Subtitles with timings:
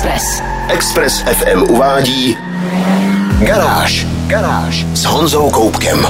[0.00, 0.42] Express.
[0.68, 2.38] Express FM uvádí
[3.40, 4.06] Garáž.
[4.26, 6.06] Garáž s Honzou Koupkem.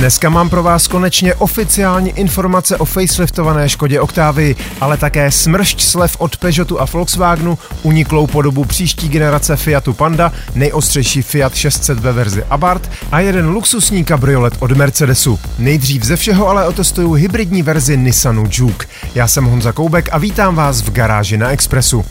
[0.00, 6.16] Dneska mám pro vás konečně oficiální informace o faceliftované Škodě Octavii, ale také smršť slev
[6.18, 12.44] od Peugeotu a Volkswagenu, uniklou podobu příští generace Fiatu Panda, nejostřejší Fiat 600 ve verzi
[12.50, 15.38] Abarth a jeden luxusní kabriolet od Mercedesu.
[15.58, 18.86] Nejdřív ze všeho ale otestuju hybridní verzi Nissanu Juke.
[19.14, 22.04] Já jsem Honza Koubek a vítám vás v garáži na Expressu.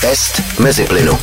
[0.00, 1.18] Test mezi plynu.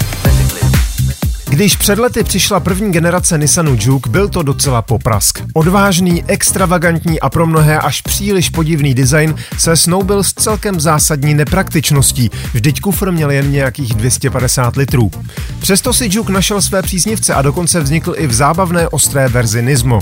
[1.49, 5.41] Když před lety přišla první generace Nissanu Juke, byl to docela poprask.
[5.53, 12.29] Odvážný, extravagantní a pro mnohé až příliš podivný design se snoubil s celkem zásadní nepraktičností,
[12.53, 15.11] vždyť kufr měl jen nějakých 250 litrů.
[15.59, 19.99] Přesto si Juke našel své příznivce a dokonce vznikl i v zábavné ostré verzi Nismo.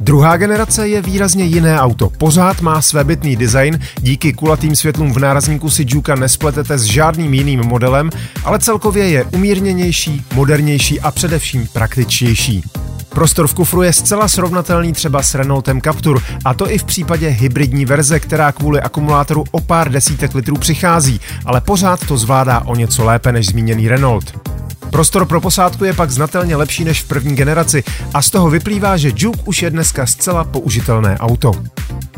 [0.00, 2.10] Druhá generace je výrazně jiné auto.
[2.18, 7.34] Pořád má své bytný design, díky kulatým světlům v nárazníku si Juka nespletete s žádným
[7.34, 8.10] jiným modelem,
[8.44, 12.62] ale celkově je umírněnější, modernější a především praktičtější.
[13.08, 17.28] Prostor v kufru je zcela srovnatelný třeba s Renaultem Captur, a to i v případě
[17.28, 22.74] hybridní verze, která kvůli akumulátoru o pár desítek litrů přichází, ale pořád to zvládá o
[22.74, 24.49] něco lépe než zmíněný Renault.
[24.90, 28.96] Prostor pro posádku je pak znatelně lepší než v první generaci a z toho vyplývá,
[28.96, 31.52] že Juke už je dneska zcela použitelné auto.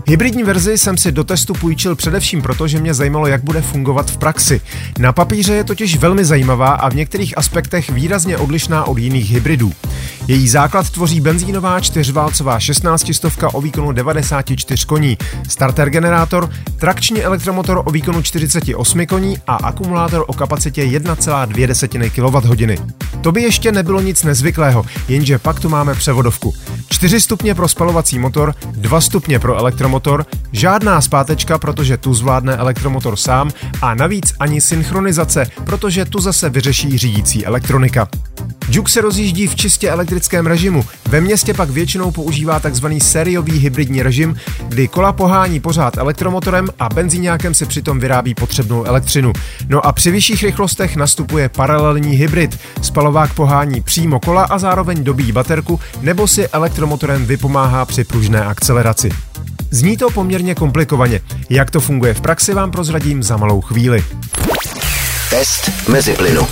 [0.07, 4.11] Hybridní verzi jsem si do testu půjčil především proto, že mě zajímalo, jak bude fungovat
[4.11, 4.61] v praxi.
[4.99, 9.73] Na papíře je totiž velmi zajímavá a v některých aspektech výrazně odlišná od jiných hybridů.
[10.29, 17.83] Její základ tvoří benzínová čtyřválcová 16 stovka o výkonu 94 koní, starter generátor, trakční elektromotor
[17.85, 22.83] o výkonu 48 koní a akumulátor o kapacitě 1,2 kWh.
[23.21, 26.55] To by ještě nebylo nic nezvyklého, jenže pak tu máme převodovku.
[26.89, 29.92] 4 stupně pro spalovací motor, 2 stupně pro elektromotor,
[30.53, 33.51] žádná zpátečka, protože tu zvládne elektromotor sám
[33.83, 38.09] a navíc ani synchronizace, protože tu zase vyřeší řídící elektronika.
[38.69, 42.87] Juke se rozjíždí v čistě elektrickém režimu, ve městě pak většinou používá tzv.
[43.03, 44.37] sériový hybridní režim,
[44.69, 49.33] kdy kola pohání pořád elektromotorem a benzíňákem si přitom vyrábí potřebnou elektřinu.
[49.69, 52.59] No a při vyšších rychlostech nastupuje paralelní hybrid.
[52.83, 59.11] Spalovák pohání přímo kola a zároveň dobíjí baterku nebo si elektromotorem vypomáhá při pružné akceleraci.
[59.73, 61.21] Zní to poměrně komplikovaně.
[61.51, 64.05] Jak to funguje v praxi vám prozradím za malou chvíli.
[65.31, 66.47] Test mezi plynu.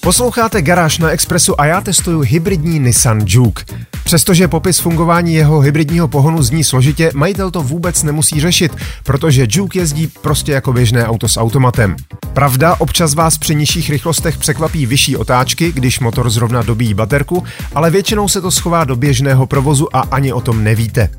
[0.00, 3.64] Posloucháte Garáž na Expressu a já testuju hybridní Nissan Juke.
[4.04, 9.78] Přestože popis fungování jeho hybridního pohonu zní složitě, majitel to vůbec nemusí řešit, protože Juke
[9.78, 11.96] jezdí prostě jako běžné auto s automatem.
[12.32, 17.90] Pravda, občas vás při nižších rychlostech překvapí vyšší otáčky, když motor zrovna dobíjí baterku, ale
[17.90, 21.10] většinou se to schová do běžného provozu a ani o tom nevíte.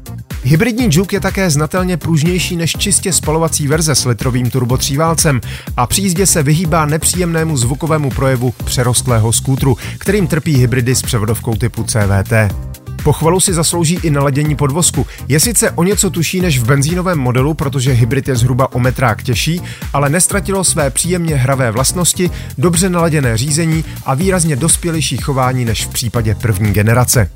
[0.46, 5.42] Hybridní Juke je také znatelně pružnější než čistě spalovací verze s litrovým turbotříválcem
[5.78, 11.56] a při jízdě se vyhýbá nepříjemnému zvukovému projevu přerostlého skútru, kterým trpí hybridy s převodovkou
[11.56, 12.34] typu CVT.
[13.04, 15.08] Pochvalu si zaslouží i naladění podvozku.
[15.28, 19.24] Je sice o něco tuší než v benzínovém modelu, protože hybrid je zhruba o metrák
[19.24, 19.62] těžší,
[19.94, 25.90] ale nestratilo své příjemně hravé vlastnosti, dobře naladěné řízení a výrazně dospělejší chování než v
[25.90, 27.30] případě první generace.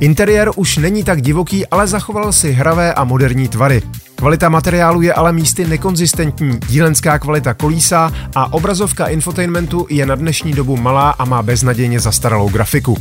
[0.00, 3.82] Interiér už není tak divoký, ale zachoval si hravé a moderní tvary.
[4.14, 10.52] Kvalita materiálu je ale místy nekonzistentní, dílenská kvalita kolísá a obrazovka infotainmentu je na dnešní
[10.52, 12.96] dobu malá a má beznadějně zastaralou grafiku.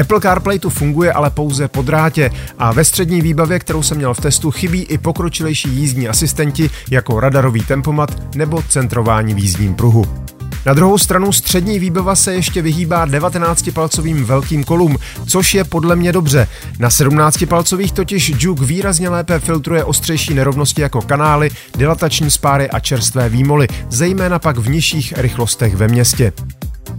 [0.00, 4.14] Apple CarPlay tu funguje ale pouze po drátě a ve střední výbavě, kterou jsem měl
[4.14, 10.23] v testu, chybí i pokročilejší jízdní asistenti jako radarový tempomat nebo centrování v jízdním pruhu.
[10.66, 16.12] Na druhou stranu střední výbava se ještě vyhýbá 19-palcovým velkým kolům, což je podle mě
[16.12, 16.48] dobře.
[16.78, 23.28] Na 17-palcových totiž Juke výrazně lépe filtruje ostřejší nerovnosti jako kanály, dilatační spáry a čerstvé
[23.28, 26.32] výmoly, zejména pak v nižších rychlostech ve městě.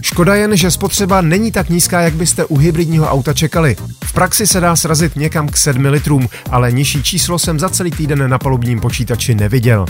[0.02, 3.76] Škoda jen, že spotřeba není tak nízká, jak byste u hybridního auta čekali.
[4.04, 7.92] V praxi se dá srazit někam k 7 litrům, ale nižší číslo jsem za celý
[7.92, 9.86] týden na palubním počítači neviděl.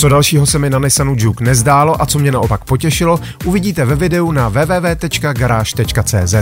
[0.00, 3.94] Co dalšího se mi na Nissanu Juke nezdálo a co mě naopak potěšilo, uvidíte ve
[3.94, 6.34] videu na www.garage.cz.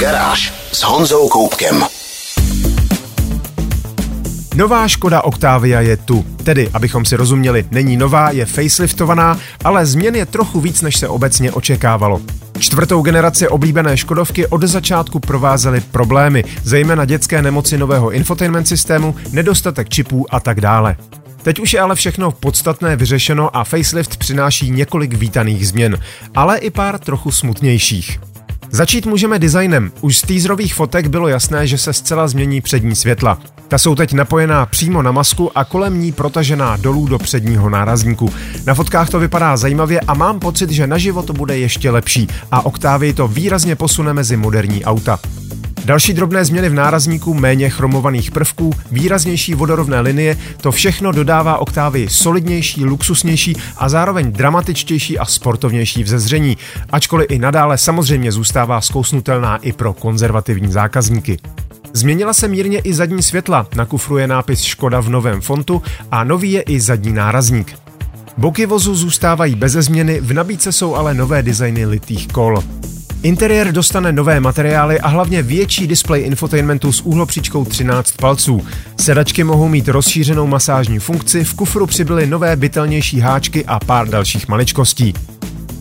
[0.00, 1.84] Garáž s Honzou Koupkem.
[4.54, 6.24] Nová Škoda Octavia je tu.
[6.44, 11.08] Tedy, abychom si rozuměli, není nová, je faceliftovaná, ale změn je trochu víc, než se
[11.08, 12.20] obecně očekávalo.
[12.58, 19.88] Čtvrtou generaci oblíbené Škodovky od začátku provázely problémy, zejména dětské nemoci nového infotainment systému, nedostatek
[19.88, 20.96] čipů a tak dále.
[21.42, 25.98] Teď už je ale všechno podstatné vyřešeno a facelift přináší několik vítaných změn,
[26.34, 28.20] ale i pár trochu smutnějších.
[28.70, 29.92] Začít můžeme designem.
[30.00, 33.38] Už z teaserových fotek bylo jasné, že se zcela změní přední světla.
[33.68, 38.32] Ta jsou teď napojená přímo na masku a kolem ní protažená dolů do předního nárazníku.
[38.66, 42.66] Na fotkách to vypadá zajímavě a mám pocit, že naživo to bude ještě lepší a
[42.66, 45.18] Octavii to výrazně posune mezi moderní auta.
[45.88, 52.08] Další drobné změny v nárazníku, méně chromovaných prvků, výraznější vodorovné linie, to všechno dodává Octavii
[52.08, 56.56] solidnější, luxusnější a zároveň dramatičtější a sportovnější vzezření,
[56.90, 61.38] ačkoliv i nadále samozřejmě zůstává zkousnutelná i pro konzervativní zákazníky.
[61.92, 66.24] Změnila se mírně i zadní světla, na kufru je nápis Škoda v novém fontu a
[66.24, 67.78] nový je i zadní nárazník.
[68.36, 72.62] Boky vozu zůstávají beze změny, v nabídce jsou ale nové designy litých kol.
[73.22, 78.66] Interiér dostane nové materiály a hlavně větší displej infotainmentu s úhlopříčkou 13 palců.
[79.00, 84.48] Sedačky mohou mít rozšířenou masážní funkci, v kufru přibyly nové bytelnější háčky a pár dalších
[84.48, 85.14] maličkostí.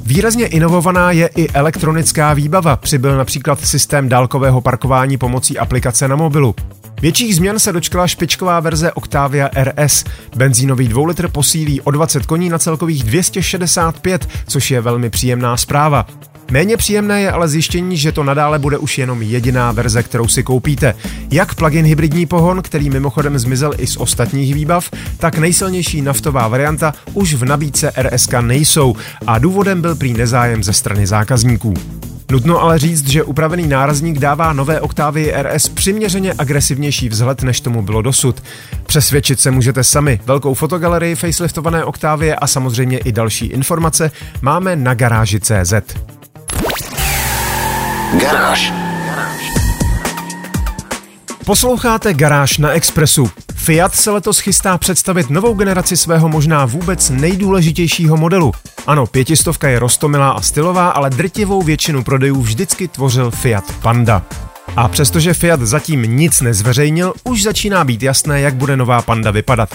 [0.04, 2.76] Výrazně inovovaná je i elektronická výbava.
[2.76, 6.56] Přibyl například systém dálkového parkování pomocí aplikace na mobilu.
[7.02, 10.04] Větších změn se dočkala špičková verze Octavia RS.
[10.36, 16.06] Benzínový 2 litr posílí o 20 koní na celkových 265, což je velmi příjemná zpráva.
[16.52, 20.44] Méně příjemné je ale zjištění, že to nadále bude už jenom jediná verze, kterou si
[20.44, 20.96] koupíte.
[21.32, 26.94] Jak plug-in hybridní pohon, který mimochodem zmizel i z ostatních výbav, tak nejsilnější naftová varianta
[27.14, 28.96] už v nabídce RSK nejsou
[29.28, 31.74] a důvodem byl prý nezájem ze strany zákazníků.
[32.32, 37.82] Nutno ale říct, že upravený nárazník dává nové Octavii RS přiměřeně agresivnější vzhled, než tomu
[37.82, 38.44] bylo dosud.
[38.86, 40.20] Přesvědčit se můžete sami.
[40.26, 44.12] Velkou fotogalerii faceliftované Octavie a samozřejmě i další informace
[44.42, 45.74] máme na garáži.cz.
[48.14, 48.74] Garáž.
[51.46, 53.30] Posloucháte Garáž na Expressu.
[53.56, 58.52] Fiat se letos chystá představit novou generaci svého možná vůbec nejdůležitějšího modelu.
[58.88, 64.22] Ano, pětistovka je rostomilá a stylová, ale drtivou většinu prodejů vždycky tvořil Fiat Panda.
[64.76, 69.70] A přestože Fiat zatím nic nezveřejnil, už začíná být jasné, jak bude nová Panda vypadat.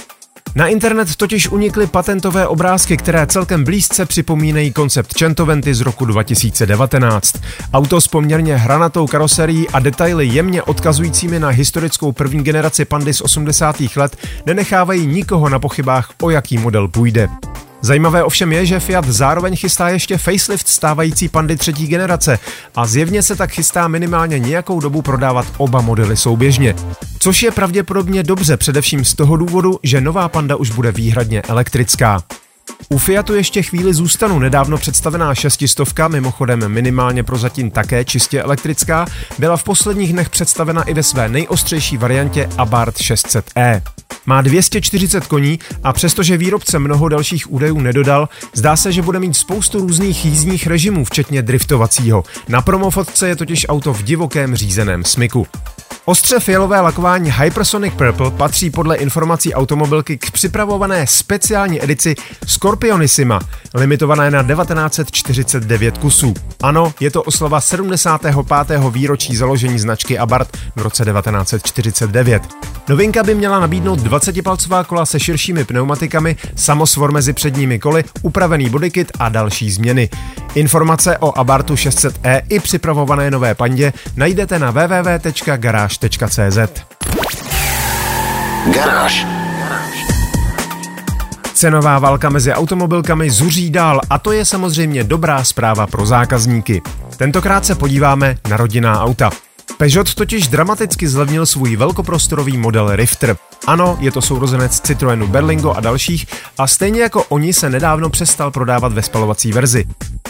[0.55, 7.35] Na internet totiž unikly patentové obrázky, které celkem blízce připomínají koncept Centoventy z roku 2019.
[7.73, 13.21] Auto s poměrně hranatou karoserií a detaily jemně odkazujícími na historickou první generaci pandy z
[13.21, 13.77] 80.
[13.97, 14.17] let
[14.47, 17.29] nenechávají nikoho na pochybách, o jaký model půjde.
[17.83, 22.39] Zajímavé ovšem je, že Fiat zároveň chystá ještě facelift stávající pandy třetí generace
[22.75, 26.75] a zjevně se tak chystá minimálně nějakou dobu prodávat oba modely souběžně.
[27.19, 32.23] Což je pravděpodobně dobře, především z toho důvodu, že nová panda už bude výhradně elektrická.
[32.89, 34.39] U Fiatu ještě chvíli zůstanu.
[34.39, 39.07] Nedávno představená šestistovka, mimochodem minimálně prozatím také čistě elektrická,
[39.39, 43.83] byla v posledních dnech představena i ve své nejostřejší variantě Abarth 600e.
[44.27, 49.37] Má 240 koní a přestože výrobce mnoho dalších údajů nedodal, zdá se, že bude mít
[49.37, 52.25] spoustu různých jízdních režimů, včetně driftovacího.
[52.49, 55.47] Na promofotce je totiž auto v divokém řízeném smyku.
[56.05, 62.15] Ostře fialové lakování Hypersonic Purple patří podle informací automobilky k připravované speciální edici
[62.47, 63.41] Scorpionissima,
[63.75, 66.35] limitované na 1949 kusů.
[66.63, 68.81] Ano, je to oslava 75.
[68.91, 72.43] výročí založení značky Abarth v roce 1949.
[72.89, 79.13] Novinka by měla nabídnout 20-palcová kola se širšími pneumatikami, samosvor mezi předními koly, upravený bodykit
[79.19, 80.09] a další změny.
[80.55, 86.59] Informace o Abartu 600e i připravované nové pandě najdete na www.garage.cz.
[88.75, 89.27] Garáž.
[91.55, 96.83] Cenová válka mezi automobilkami zuří dál a to je samozřejmě dobrá zpráva pro zákazníky.
[97.17, 99.31] Tentokrát se podíváme na rodinná auta.
[99.83, 103.37] Peugeot totiž dramaticky zlevnil svůj velkoprostorový model Rifter.
[103.67, 106.27] Ano, je to sourozenec Citroenu Berlingo a dalších
[106.59, 109.85] a stejně jako oni se nedávno přestal prodávat ve spalovací verzi.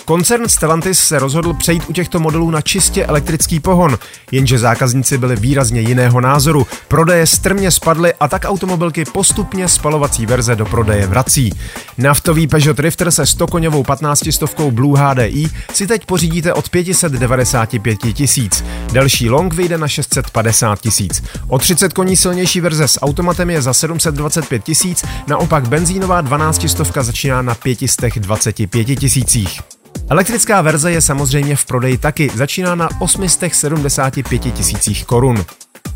[0.05, 3.99] Koncern Stellantis se rozhodl přejít u těchto modelů na čistě elektrický pohon,
[4.33, 6.67] jenže zákazníci byli výrazně jiného názoru.
[6.89, 11.51] Prodeje strmě spadly a tak automobilky postupně spalovací verze do prodeje vrací.
[11.99, 17.99] Naftový Peugeot Rifter se 100 koněvou 15 stovkou Blue HDI si teď pořídíte od 595
[18.15, 18.65] tisíc.
[18.93, 21.23] Delší long vyjde na 650 tisíc.
[21.49, 27.03] O 30 koní silnější verze s automatem je za 725 tisíc, naopak benzínová 12 stovka
[27.03, 29.82] začíná na 525 tisících.
[30.13, 35.45] Elektrická verze je samozřejmě v prodeji taky, začíná na 875 tisících korun.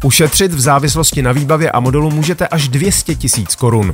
[0.04, 3.92] Ušetřit v závislosti na výbavě a modelu můžete až 200 tisíc korun.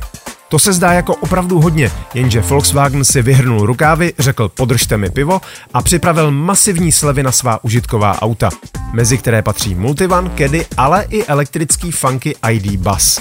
[0.49, 5.41] To se zdá jako opravdu hodně, jenže Volkswagen si vyhrnul rukávy, řekl podržte mi pivo
[5.73, 8.49] a připravil masivní slevy na svá užitková auta,
[8.93, 13.19] mezi které patří Multivan, Caddy, ale i elektrický funky ID Bus.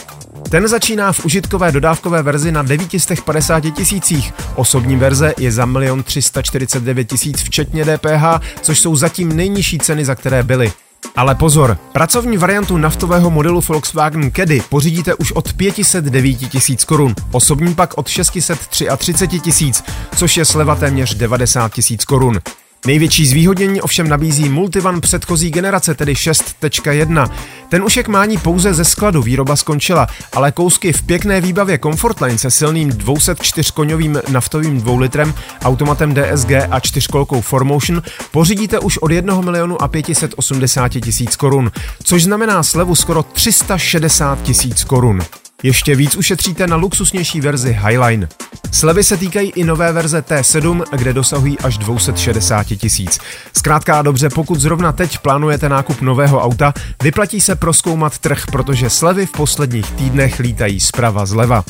[0.51, 4.35] Ten začíná v užitkové dodávkové verzi na 950 tisících.
[4.55, 8.25] Osobní verze je za 1 349 tisíc včetně DPH,
[8.63, 10.73] což jsou zatím nejnižší ceny, za které byly.
[11.17, 17.75] Ale pozor, pracovní variantu naftového modelu Volkswagen Caddy pořídíte už od 509 tisíc korun, osobní
[17.75, 19.85] pak od 633 tisíc,
[20.17, 22.41] což je sleva téměř 90 tisíc korun.
[22.87, 27.31] Největší zvýhodnění ovšem nabízí Multivan předchozí generace, tedy 6.1.
[27.69, 31.79] Ten už je k mání pouze ze skladu, výroba skončila, ale kousky v pěkné výbavě
[31.79, 35.35] Comfortline se silným 204 koňovým naftovým dvoulitrem,
[35.65, 41.71] automatem DSG a čtyřkolkou Formotion pořídíte už od 1 milionu a 580 tisíc korun,
[42.03, 45.21] což znamená slevu skoro 360 tisíc korun.
[45.63, 48.29] Ještě víc ušetříte na luxusnější verzi Highline.
[48.71, 53.19] Slevy se týkají i nové verze T7, kde dosahují až 260 tisíc.
[53.57, 58.91] Zkrátka a dobře, pokud zrovna teď plánujete nákup nového auta, vyplatí se proskoumat trh, protože
[58.91, 61.65] slevy v posledních týdnech lítají zprava zleva.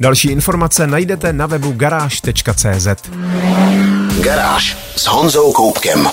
[0.00, 2.88] Další informace najdete na webu garáž.cz.
[4.20, 6.08] Garáž s Honzou Koupkem.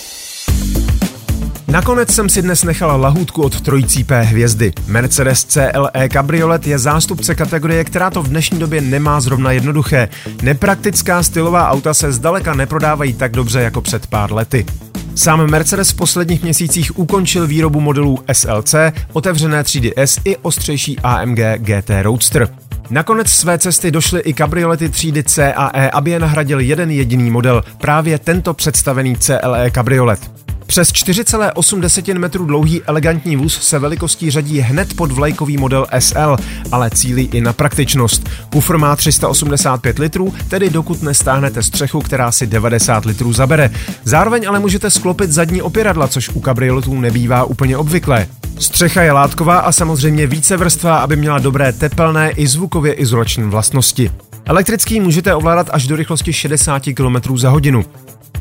[1.75, 4.74] Nakonec jsem si dnes nechala lahůdku od trojící P hvězdy.
[4.88, 10.10] Mercedes CLE Cabriolet je zástupce kategorie, která to v dnešní době nemá zrovna jednoduché.
[10.41, 14.65] Nepraktická stylová auta se zdaleka neprodávají tak dobře jako před pár lety.
[15.15, 18.75] Sám Mercedes v posledních měsících ukončil výrobu modelů SLC,
[19.13, 22.50] otevřené třídy S i ostřejší AMG GT Roadster.
[22.89, 27.32] Nakonec své cesty došly i kabriolety třídy C a E, aby je nahradil jeden jediný
[27.32, 30.45] model, právě tento představený CLE kabriolet.
[30.68, 36.38] Přes 4,8 metrů dlouhý elegantní vůz se velikostí řadí hned pod vlajkový model SL,
[36.72, 38.30] ale cílí i na praktičnost.
[38.50, 43.72] Kufr má 385 litrů, tedy dokud nestáhnete střechu, která si 90 litrů zabere.
[44.04, 48.28] Zároveň ale můžete sklopit zadní opěradla, což u kabrioletů nebývá úplně obvyklé.
[48.60, 54.12] Střecha je látková a samozřejmě více vrstva, aby měla dobré tepelné i zvukově izolační vlastnosti.
[54.46, 57.86] Elektrický můžete ovládat až do rychlosti 60 km za hodinu.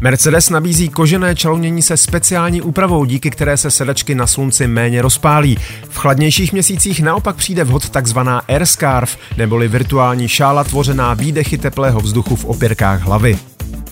[0.00, 5.58] Mercedes nabízí kožené čalounění se speciální úpravou, díky které se sedačky na slunci méně rozpálí.
[5.88, 12.00] V chladnějších měsících naopak přijde vhod takzvaná air scarf, neboli virtuální šála tvořená výdechy teplého
[12.00, 13.38] vzduchu v opěrkách hlavy.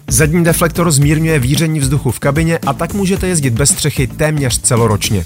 [0.08, 5.24] Zadní deflektor zmírňuje víření vzduchu v kabině a tak můžete jezdit bez střechy téměř celoročně.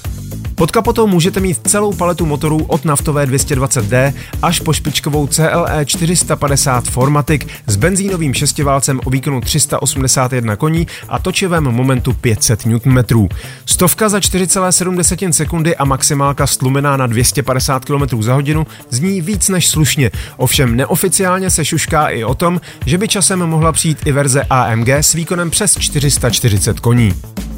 [0.56, 6.84] Pod kapotou můžete mít celou paletu motorů od naftové 220D až po špičkovou CLE 450
[6.84, 13.28] Formatic s benzínovým šestiválcem o výkonu 381 koní a točivém momentu 500 Nm.
[13.66, 19.68] Stovka za 4,7 sekundy a maximálka stlumená na 250 km za hodinu zní víc než
[19.68, 24.42] slušně, ovšem neoficiálně se šušká i o tom, že by časem mohla přijít i verze
[24.50, 27.14] AMG s výkonem přes 440 koní.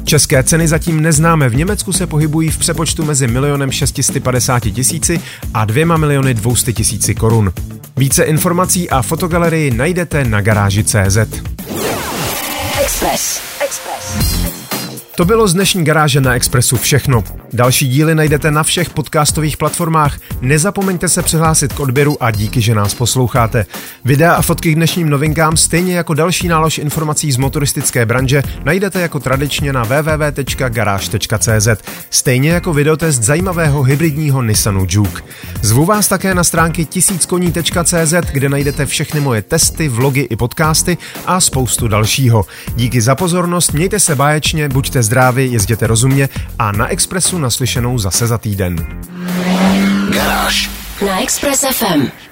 [0.09, 5.21] České ceny zatím neznáme, v Německu se pohybují v přepočtu mezi milionem 650 tisíci
[5.53, 7.53] a dvěma miliony 200 tisíci korun.
[7.97, 11.17] Více informací a fotogalerii najdete na garáži.cz.
[12.81, 13.41] Express.
[13.65, 14.58] Express.
[15.19, 17.23] To bylo z dnešní garáže na Expressu všechno.
[17.53, 20.19] Další díly najdete na všech podcastových platformách.
[20.41, 23.65] Nezapomeňte se přihlásit k odběru a díky, že nás posloucháte.
[24.05, 29.01] Videa a fotky k dnešním novinkám, stejně jako další nálož informací z motoristické branže, najdete
[29.01, 31.67] jako tradičně na www.garage.cz.
[32.09, 35.21] Stejně jako videotest zajímavého hybridního Nissanu Juke.
[35.61, 41.41] Zvu vás také na stránky tisíckoní.cz, kde najdete všechny moje testy, vlogy i podcasty a
[41.41, 42.45] spoustu dalšího.
[42.75, 48.27] Díky za pozornost, mějte se báječně, buďte zdraví, jezděte rozumně a na Expressu naslyšenou zase
[48.27, 48.75] za týden.
[50.13, 50.69] Garáž
[51.07, 52.28] na Express FM.